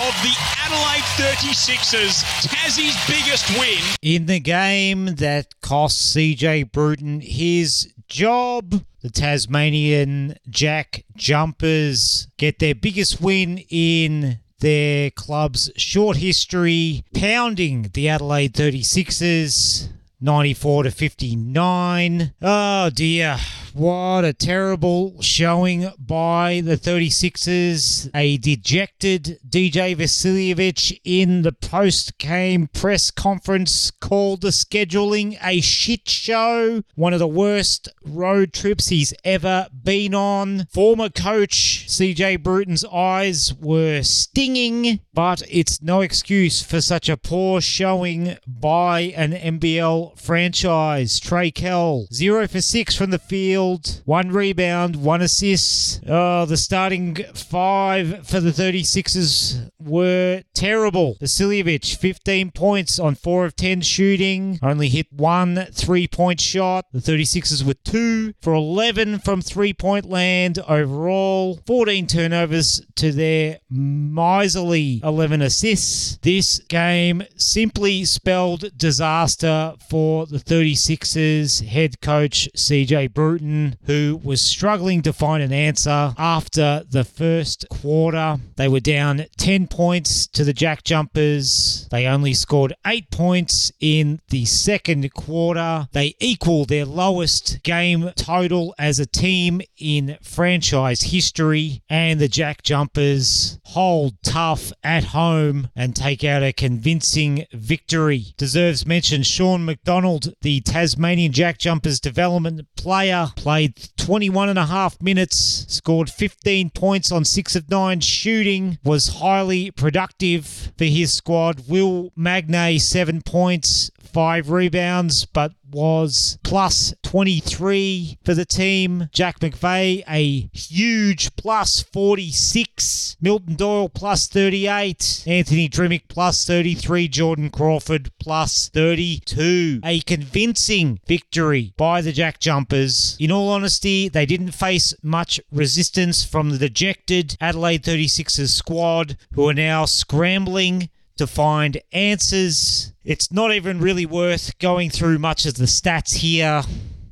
[0.00, 0.32] of the
[0.64, 3.82] Adelaide 36ers, Tassie's biggest win.
[4.00, 12.74] In the game that cost CJ Bruton his job, the Tasmanian Jack Jumpers get their
[12.74, 22.34] biggest win in their club's short history, pounding the Adelaide 36ers 94 to 59.
[22.40, 23.36] Oh dear.
[23.76, 28.08] What a terrible showing by the 36ers.
[28.14, 36.08] A dejected DJ Vasiljevic in the post game press conference called the scheduling a shit
[36.08, 36.82] show.
[36.94, 40.66] One of the worst road trips he's ever been on.
[40.72, 47.60] Former coach CJ Bruton's eyes were stinging, but it's no excuse for such a poor
[47.60, 51.18] showing by an NBL franchise.
[51.18, 53.63] Trey Kell, 0 for 6 from the field
[54.04, 56.02] one rebound, one assist.
[56.06, 61.16] Oh, the starting five for the 36ers were terrible.
[61.20, 66.86] Vasiljevic, 15 points on 4 of 10 shooting, only hit one three point shot.
[66.92, 73.58] The 36ers were 2 for 11 from three point land overall, 14 turnovers to their
[73.70, 76.18] miserly 11 assists.
[76.22, 83.53] This game simply spelled disaster for the 36ers head coach CJ Bruton,
[83.86, 88.38] who was struggling to find an answer after the first quarter.
[88.56, 91.88] They were down 10 points to the Jack Jumpers.
[91.90, 95.88] They only scored 8 points in the second quarter.
[95.92, 102.62] They equal their lowest game total as a team in franchise history, and the Jack
[102.62, 108.34] Jumpers hold tough at home and take out a convincing victory.
[108.36, 114.98] Deserves mention Sean McDonald, the Tasmanian Jack Jumpers development player, played 21 and a half
[115.02, 121.68] minutes, scored 15 points on 6 of 9 shooting, was highly productive for his squad.
[121.68, 129.08] Will Magnay, 7 points, five rebounds, but was plus 23 for the team.
[129.12, 133.16] Jack McVeigh, a huge plus 46.
[133.20, 135.24] Milton Doyle plus 38.
[135.26, 137.08] Anthony Drmic plus 33.
[137.08, 139.80] Jordan Crawford plus 32.
[139.84, 143.16] A convincing victory by the Jack Jumpers.
[143.18, 149.48] In all honesty, they didn't face much resistance from the dejected Adelaide 36ers squad, who
[149.48, 152.92] are now scrambling to find answers.
[153.04, 156.62] It's not even really worth going through much of the stats here.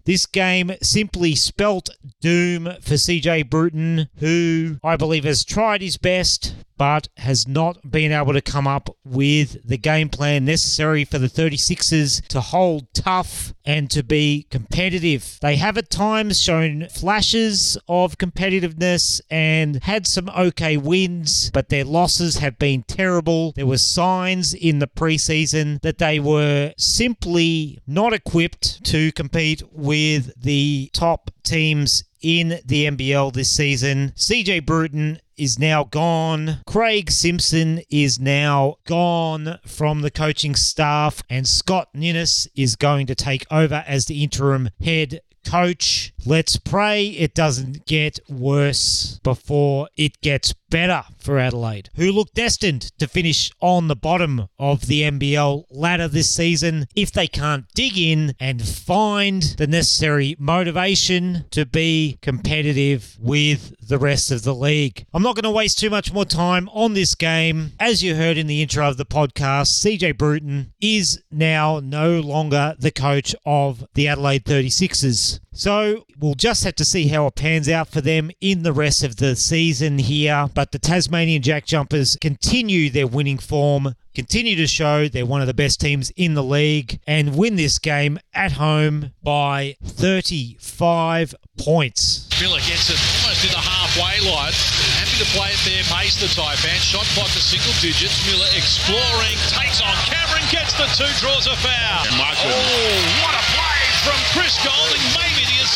[0.04, 6.54] This game simply spelt doom for CJ Bruton, who I believe has tried his best,
[6.82, 11.28] but has not been able to come up with the game plan necessary for the
[11.28, 15.38] 36ers to hold tough and to be competitive.
[15.40, 21.84] They have at times shown flashes of competitiveness and had some okay wins, but their
[21.84, 23.52] losses have been terrible.
[23.52, 30.32] There were signs in the preseason that they were simply not equipped to compete with
[30.36, 34.12] the top teams in the NBL this season.
[34.16, 36.60] CJ Bruton is now gone.
[36.66, 43.14] Craig Simpson is now gone from the coaching staff, and Scott Ninnis is going to
[43.14, 46.12] take over as the interim head coach.
[46.24, 52.92] Let's pray it doesn't get worse before it gets better for Adelaide, who look destined
[52.98, 57.98] to finish on the bottom of the NBL ladder this season if they can't dig
[57.98, 65.04] in and find the necessary motivation to be competitive with the rest of the league.
[65.12, 67.72] I'm not going to waste too much more time on this game.
[67.78, 72.74] As you heard in the intro of the podcast, CJ Bruton is now no longer
[72.78, 75.40] the coach of the Adelaide 36ers.
[75.52, 79.04] So we'll just have to see how it pans out for them in the rest
[79.04, 80.48] of the season here.
[80.54, 85.46] But the Tasmanian Jack Jumpers continue their winning form, continue to show they're one of
[85.46, 92.28] the best teams in the league, and win this game at home by 35 points.
[92.40, 94.52] Miller gets it almost in the halfway line.
[94.96, 96.80] Happy to play it there, pace the Taipan.
[96.80, 98.24] Shot clock to single digits.
[98.24, 102.08] Miller exploring, takes on Cameron, gets the two, draws a foul.
[102.08, 105.31] Oh, what a play from Chris Goulding, maybe the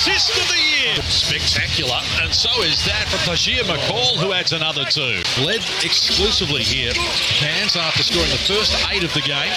[0.07, 0.95] assist of the year.
[1.11, 5.19] Spectacular, and so is that from Tahjere McCall, who adds another two.
[5.43, 6.93] Led exclusively here.
[7.43, 9.51] Cairns after scoring the first eight of the game.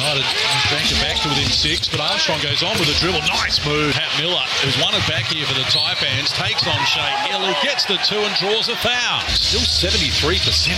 [0.00, 3.20] United it back to within six, but Armstrong goes on with a dribble.
[3.28, 3.92] Nice move.
[3.92, 7.84] Pat Miller, who's won it back here for the Taipans, takes on Shea Ili, gets
[7.84, 9.20] the two and draws a foul.
[9.28, 10.24] Still 73%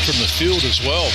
[0.03, 1.07] from the field as well,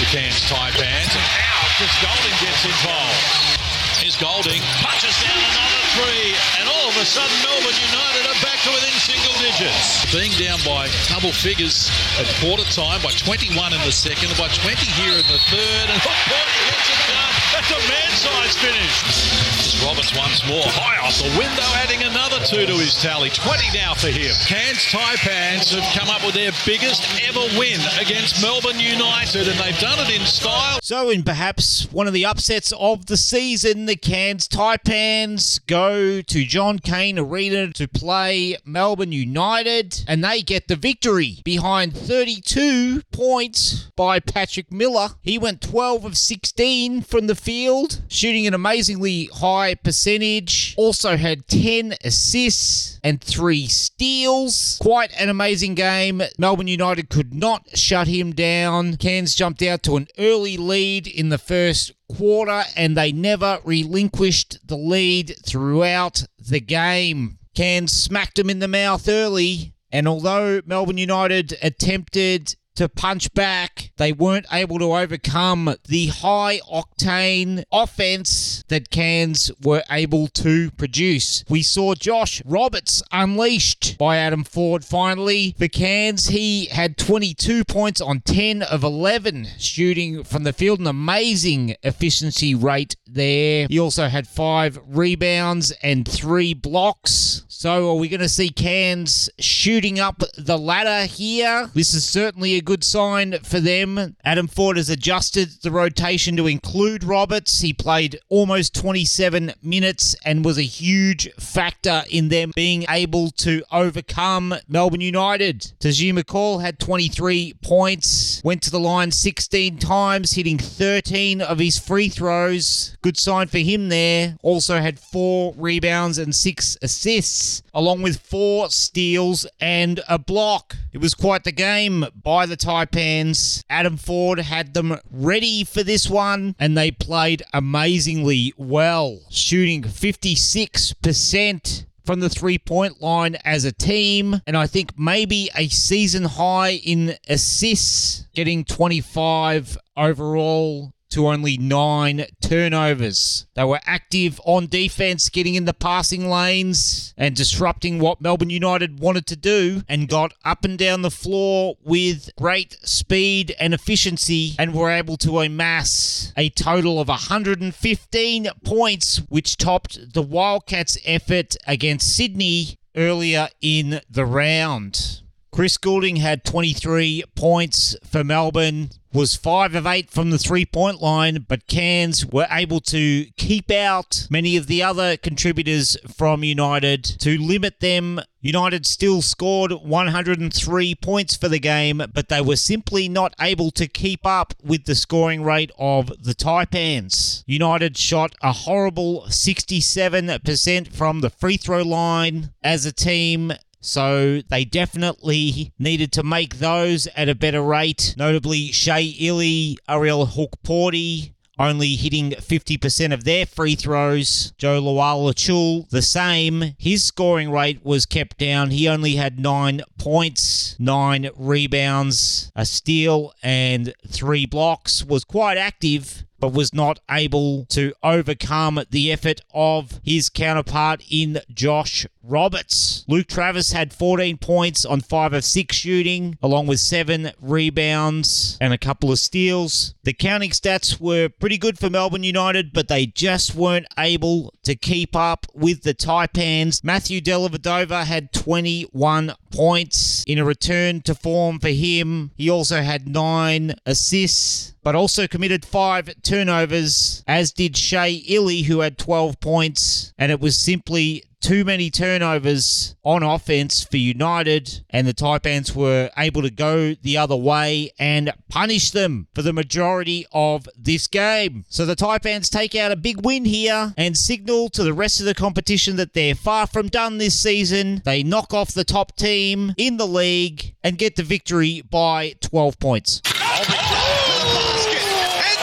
[0.00, 1.12] the Cairns Taipans.
[1.12, 3.60] And now Chris Goulding gets involved.
[4.00, 8.60] Here's Goulding, punches down another three, and all of a sudden Melbourne United are back
[8.60, 10.04] to within single digits.
[10.12, 14.84] Being down by double figures at quarter time, by 21 in the second, by 20
[15.00, 17.29] here in the third, and Hukporti gets it done.
[17.52, 19.50] That's a man-sized finish.
[19.84, 23.30] Roberts once more, high off the window, adding another two to his tally.
[23.30, 24.34] 20 now for him.
[24.44, 29.78] Cairns Taipans have come up with their biggest ever win against Melbourne United, and they've
[29.80, 30.78] done it in style.
[30.82, 36.44] So, in perhaps one of the upsets of the season, the Cairns Taipans go to
[36.44, 43.90] John Cain Arena to play Melbourne United, and they get the victory behind 32 points
[43.96, 45.10] by Patrick Miller.
[45.22, 50.74] He went 12 of 16 from the field, shooting an amazingly high percentage.
[50.76, 54.78] Also had 10 assists and 3 steals.
[54.80, 56.22] Quite an amazing game.
[56.38, 58.96] Melbourne United could not shut him down.
[58.96, 64.58] Cairns jumped out to an early lead in the first quarter and they never relinquished
[64.66, 67.38] the lead throughout the game.
[67.54, 73.92] Cairns smacked him in the mouth early, and although Melbourne United attempted to punch back,
[73.98, 81.44] they weren't able to overcome the high octane offense that Cairns were able to produce.
[81.46, 85.54] We saw Josh Roberts unleashed by Adam Forde finally.
[85.58, 90.86] For Cairns, he had 22 points on 10 of 11 shooting from the field, an
[90.86, 93.66] amazing efficiency rate there.
[93.68, 97.44] He also had five rebounds and three blocks.
[97.60, 101.68] So, are we going to see Cairns shooting up the ladder here?
[101.74, 104.16] This is certainly a good sign for them.
[104.24, 107.60] Adam Forde has adjusted the rotation to include Roberts.
[107.60, 113.62] He played almost 27 minutes and was a huge factor in them being able to
[113.70, 115.74] overcome Melbourne United.
[115.80, 121.78] Tahjere McCall had 23 points, went to the line 16 times, hitting 13 of his
[121.78, 122.96] free throws.
[123.02, 124.38] Good sign for him there.
[124.42, 127.49] Also had four rebounds and six assists.
[127.74, 130.76] Along with four steals and a block.
[130.92, 133.62] It was quite the game by the Taipans.
[133.70, 141.86] Adam Forde had them ready for this one, and they played amazingly well, shooting 56%
[142.04, 144.40] from the three point line as a team.
[144.46, 152.26] And I think maybe a season high in assists, getting 25 overall to only nine
[152.40, 153.46] turnovers.
[153.54, 159.00] They were active on defense, getting in the passing lanes and disrupting what Melbourne United
[159.00, 164.54] wanted to do, and got up and down the floor with great speed and efficiency,
[164.58, 171.56] and were able to amass a total of 115 points, which topped the Wildcats' effort
[171.66, 175.19] against Sydney earlier in the round.
[175.52, 181.02] Chris Goulding had 23 points for Melbourne, was 5 of 8 from the three point
[181.02, 187.02] line, but Cairns were able to keep out many of the other contributors from United
[187.02, 188.20] to limit them.
[188.40, 193.88] United still scored 103 points for the game, but they were simply not able to
[193.88, 197.42] keep up with the scoring rate of the Taipans.
[197.46, 204.64] United shot a horrible 67% from the free throw line as a team so they
[204.64, 208.14] definitely needed to make those at a better rate.
[208.16, 214.52] Notably, Shea Ili, Ariel Hukporti, only hitting 50% of their free throws.
[214.56, 216.74] Joe Lawala the same.
[216.78, 218.70] His scoring rate was kept down.
[218.70, 225.04] He only had nine points, nine rebounds, a steal, and three blocks.
[225.04, 231.40] Was quite active but was not able to overcome the effort of his counterpart in
[231.52, 233.04] Josh Roberts.
[233.08, 238.72] Luke Travis had 14 points on 5 of 6 shooting, along with 7 rebounds and
[238.72, 239.94] a couple of steals.
[240.04, 244.74] The counting stats were pretty good for Melbourne United, but they just weren't able to
[244.74, 246.82] keep up with the Taipans.
[246.84, 252.30] Matthew Dellavedova had 21 points in a return to form for him.
[252.36, 258.80] He also had 9 assists but also committed five turnovers, as did Shea Ili, who
[258.80, 260.12] had 12 points.
[260.18, 266.10] And it was simply too many turnovers on offense for United, and the Taipans were
[266.16, 271.64] able to go the other way and punish them for the majority of this game.
[271.68, 275.26] So the Taipans take out a big win here and signal to the rest of
[275.26, 278.02] the competition that they're far from done this season.
[278.04, 282.78] They knock off the top team in the league and get the victory by 12
[282.78, 283.22] points.
[283.26, 284.10] Oh,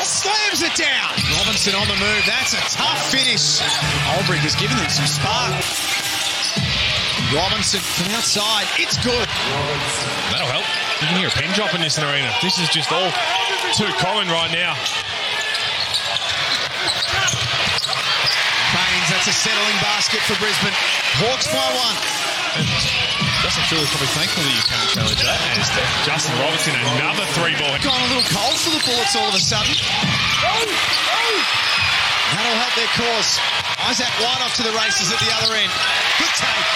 [0.04, 1.07] slams it down.
[1.68, 2.24] On the move.
[2.26, 3.60] That's a tough finish.
[4.16, 5.52] Ulbrich has given them some spark.
[7.36, 8.64] Robinson from outside.
[8.80, 9.28] It's good.
[10.32, 10.64] That'll help.
[11.04, 12.32] You can hear a pin drop in this arena.
[12.40, 13.12] This is just all
[13.76, 14.80] too common right now.
[18.72, 20.72] Baynes, that's a settling basket for Brisbane.
[21.20, 23.27] Hawks by one.
[23.46, 25.30] Justin Fielder's probably thankful that you can't challenge eh?
[25.30, 25.40] that.
[25.62, 25.70] As
[26.04, 27.78] Justin Robinson, another three ball.
[27.86, 29.74] Gone a little cold for the Bullets all of a sudden.
[32.34, 33.38] That'll help their cause.
[33.88, 35.70] Isaac White off to the races at the other end.
[36.18, 36.68] Good take.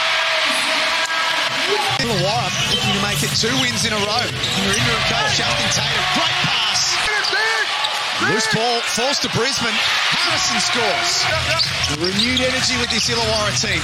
[2.05, 4.25] Illawarra looking to make it two wins in a row.
[4.25, 6.05] Under interim coach Justin Tatum.
[6.13, 6.93] Great pass.
[8.29, 9.73] Loose ball falls to Brisbane.
[9.73, 11.25] Harrison scores.
[11.97, 13.81] Renewed energy with this Illawarra team.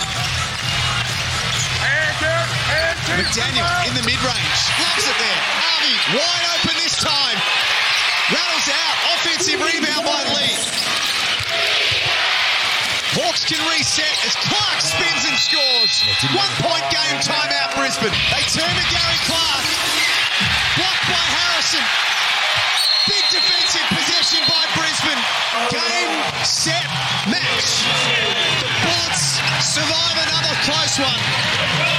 [3.15, 4.59] McDaniel in the mid-range.
[4.83, 5.41] Loves it there.
[5.63, 7.39] Harvey wide open this time.
[8.27, 8.95] Rattles out.
[9.15, 10.59] Offensive rebound by Lee.
[13.15, 16.03] Hawks can reset as Clark spins and scores.
[16.35, 18.11] One point game timeout Brisbane.
[18.11, 19.63] They turn to Gary Clark.
[20.75, 21.85] Blocked by Harrison.
[23.07, 25.21] Big defensive possession by Brisbane.
[25.71, 26.11] Game,
[26.43, 26.83] set,
[27.31, 27.87] match.
[28.59, 31.96] The Bullets survive another close one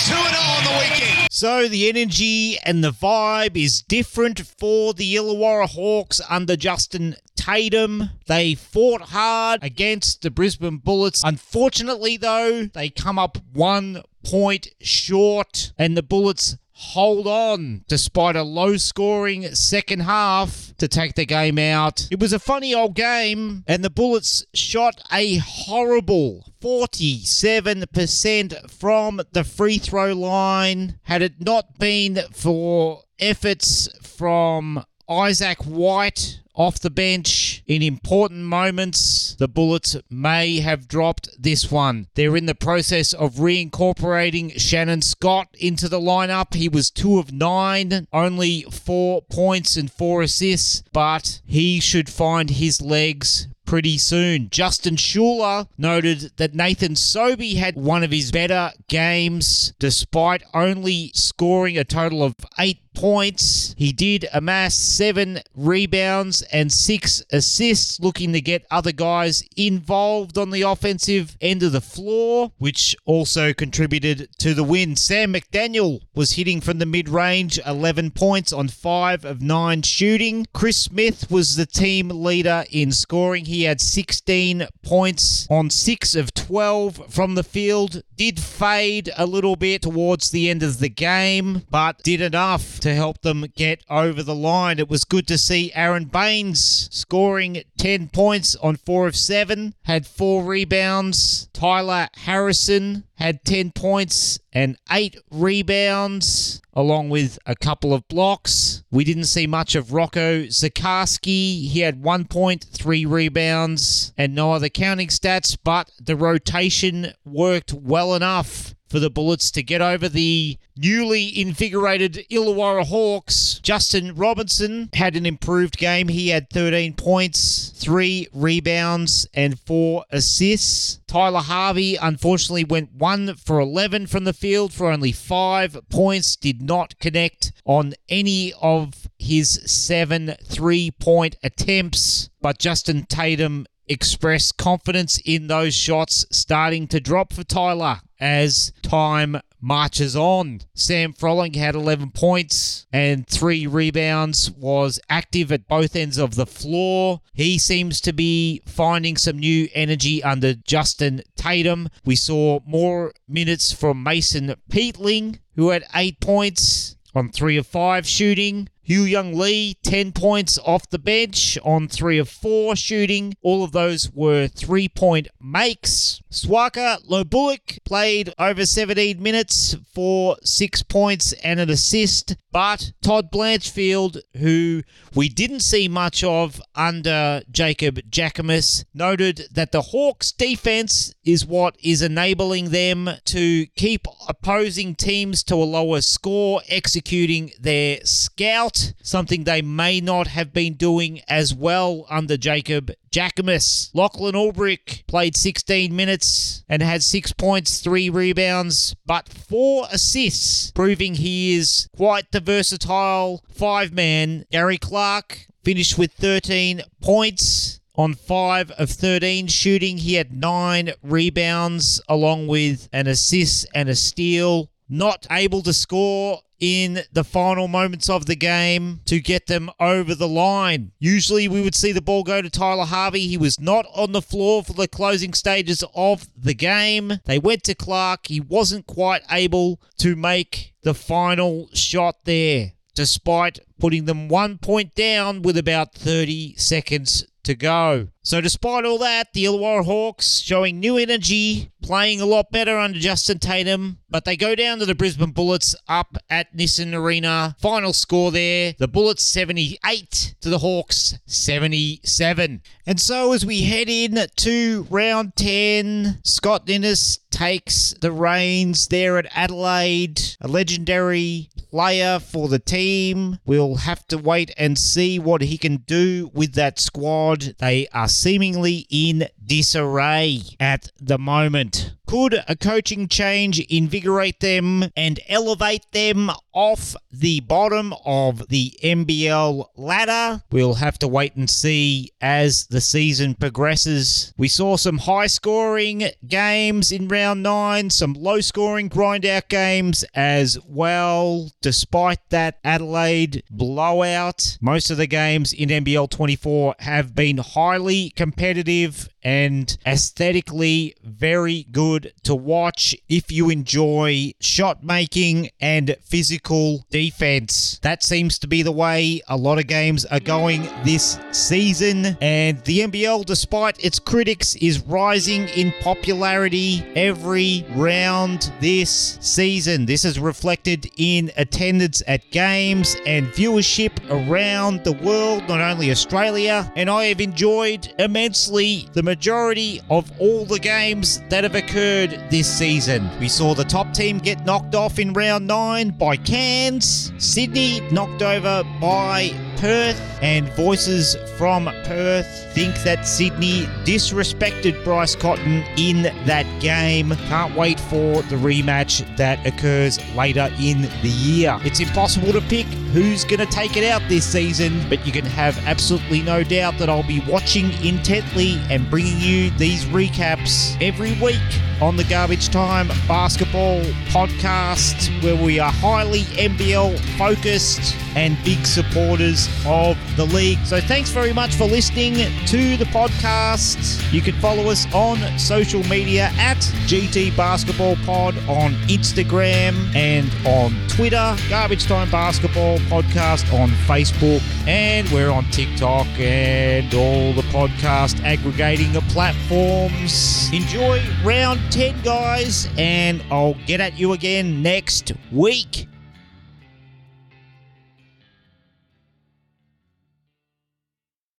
[0.00, 1.28] 2 0 on the weekend.
[1.30, 8.10] So the energy and the vibe is different for the Illawarra Hawks under Justin Tatum.
[8.26, 11.22] They fought hard against the Brisbane Bullets.
[11.24, 18.42] Unfortunately, though, they come up one point short, and the Bullets hold on despite a
[18.42, 22.06] low scoring second half to take the game out.
[22.10, 29.44] It was a funny old game, and the Bullets shot a horrible 47% from the
[29.44, 30.98] free throw line.
[31.04, 39.36] Had it not been for efforts from Isaac White off the bench in important moments,
[39.38, 42.08] the Bullets may have dropped this one.
[42.14, 46.54] They're in the process of reincorporating Shannon Scott into the lineup.
[46.54, 52.50] He was two of nine, only four points and four assists, but he should find
[52.50, 54.48] his legs pretty soon.
[54.48, 61.76] Justin Schueller noted that Nathan Sobey had one of his better games despite only scoring
[61.76, 63.74] a total of eight points.
[63.76, 70.50] He did amass seven rebounds and six assists, looking to get other guys involved on
[70.50, 74.96] the offensive end of the floor, which also contributed to the win.
[74.96, 80.46] Sam McDaniel was hitting from the mid range, 11 points on five of nine shooting.
[80.52, 83.44] Chris Smith was the team leader in scoring.
[83.44, 88.02] He had 16 points on six of 12 from the field.
[88.16, 92.94] Did fade a little bit towards the end of the game, but did enough to
[92.94, 94.78] help them get over the line.
[94.78, 100.06] It was good to see Aron Baynes scoring 10 points on 4 of 7, had
[100.06, 101.50] 4 rebounds.
[101.52, 108.84] Tyrell Harrison had 10 points and 8 rebounds, along with a couple of blocks.
[108.90, 111.68] We didn't see much of Rocco Zikarsky.
[111.68, 117.72] He had 1 point, 3 rebounds, and no other counting stats, but the rotation worked
[117.72, 123.58] well enough for the Bullets to get over the newly invigorated Illawarra Hawks.
[123.62, 126.08] Justin Robinson had an improved game.
[126.08, 131.00] He had 13 points, 3 rebounds, and 4 assists.
[131.06, 136.62] Tyler Harvey unfortunately went 1 for 11 from the field for only 5 points, did
[136.62, 145.20] not connect on any of his 7 three point attempts, but Justin Tatum expressed confidence
[145.24, 150.60] in those shots starting to drop for Tyler as time marches on.
[150.74, 156.46] Sam Froling had 11 points and three rebounds, was active at both ends of the
[156.46, 157.20] floor.
[157.32, 161.88] He seems to be finding some new energy under Justin Tatum.
[162.04, 168.06] We saw more minutes from Mason Peatling, who had eight points on three of five
[168.06, 168.68] shooting.
[168.88, 173.34] Hyunjung Lee, 10 points off the bench on 3 of 4 shooting.
[173.42, 176.20] All of those were 3 point makes.
[176.30, 182.36] Swaka Lobulik played over 17 minutes for 6 points and an assist.
[182.52, 184.82] But Todd Blanchfield, who
[185.14, 191.76] we didn't see much of under Jacob Jackomas, noted that the Hawks' defense is what
[191.82, 199.44] is enabling them to keep opposing teams to a lower score, executing their scout something
[199.44, 203.90] they may not have been doing as well under Jacob Jackomas.
[203.94, 211.14] Lachlan Ulbrich played 16 minutes and had six points, three rebounds, but four assists, proving
[211.14, 214.44] he is quite the versatile five man.
[214.50, 219.98] Gary Clark finished with 13 points on 5 of 13 shooting.
[219.98, 224.70] He had 9 rebounds along with an assist and a steal.
[224.88, 230.14] Not able to score in the final moments of the game to get them over
[230.14, 230.92] the line.
[230.98, 233.26] Usually we would see the ball go to Tyler Harvey.
[233.26, 237.20] He was not on the floor for the closing stages of the game.
[237.24, 238.28] They went to Clark.
[238.28, 244.94] He wasn't quite able to make the final shot there, despite putting them one point
[244.94, 248.08] down with about 30 seconds to go.
[248.26, 252.98] So, despite all that, the Illawarra Hawks showing new energy, playing a lot better under
[252.98, 257.54] Justin Tatum, but they go down to the Brisbane Bullets up at Nissan Arena.
[257.60, 262.62] Final score there the Bullets 78 to the Hawks 77.
[262.84, 269.18] And so, as we head in to round 10, Scott Ninnis takes the reins there
[269.18, 273.38] at Adelaide, a legendary player for the team.
[273.44, 277.54] We'll have to wait and see what he can do with that squad.
[277.58, 281.95] They are seemingly in disarray at the moment.
[282.06, 289.66] Could a coaching change invigorate them and elevate them off the bottom of the NBL
[289.76, 290.42] ladder?
[290.52, 294.32] We'll have to wait and see as the season progresses.
[294.36, 300.04] We saw some high scoring games in round nine, some low scoring grind out games
[300.14, 301.50] as well.
[301.60, 309.08] Despite that Adelaide blowout, most of the games in NBL 24 have been highly competitive
[309.26, 317.80] and aesthetically very good to watch if you enjoy shot making and physical defense.
[317.82, 322.62] That seems to be the way a lot of games are going this season, and
[322.62, 329.86] the NBL, despite its critics, is rising in popularity every round this season.
[329.86, 336.72] This is reflected in attendance at games and viewership around the world, not only Australia,
[336.76, 342.46] and I have enjoyed immensely the majority of all the games that have occurred this
[342.46, 343.08] season.
[343.18, 348.20] We saw the top team get knocked off in round 9 by Cairns, Sydney knocked
[348.20, 356.46] over by Perth, and voices from Perth think that Sydney disrespected Bryce Cotton in that
[356.58, 357.10] game.
[357.28, 361.58] Can't wait for the rematch that occurs later in the year.
[361.64, 365.26] It's impossible to pick who's going to take it out this season, but you can
[365.26, 371.12] have absolutely no doubt that I'll be watching intently and bringing you these recaps every
[371.20, 371.42] week
[371.82, 379.46] on the Garbage Time Basketball podcast, where we are highly NBL focused and big supporters
[379.66, 380.64] of the league.
[380.64, 382.14] So thanks very much for listening
[382.46, 384.12] to the podcast.
[384.12, 390.72] You can follow us on social media at GT Basketball Pod on Instagram and on
[390.88, 398.22] Twitter, Garbage Time Basketball Podcast on Facebook, and we're on TikTok and all the podcast
[398.22, 400.48] aggregating platforms.
[400.52, 405.88] Enjoy round 10, guys, and I'll get at you again next week.